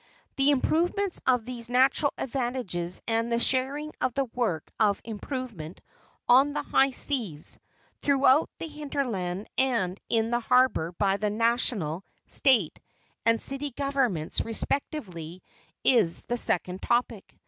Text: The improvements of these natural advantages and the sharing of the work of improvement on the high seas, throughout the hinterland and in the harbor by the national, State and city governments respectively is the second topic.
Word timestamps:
The 0.35 0.49
improvements 0.49 1.21
of 1.27 1.45
these 1.45 1.69
natural 1.69 2.11
advantages 2.17 3.03
and 3.07 3.31
the 3.31 3.37
sharing 3.37 3.91
of 4.01 4.15
the 4.15 4.25
work 4.25 4.67
of 4.79 4.99
improvement 5.03 5.79
on 6.27 6.53
the 6.53 6.63
high 6.63 6.89
seas, 6.89 7.59
throughout 8.01 8.49
the 8.57 8.65
hinterland 8.65 9.47
and 9.59 9.99
in 10.09 10.31
the 10.31 10.39
harbor 10.39 10.91
by 10.93 11.17
the 11.17 11.29
national, 11.29 12.03
State 12.25 12.79
and 13.27 13.39
city 13.39 13.69
governments 13.69 14.41
respectively 14.41 15.43
is 15.83 16.23
the 16.23 16.35
second 16.35 16.81
topic. 16.81 17.35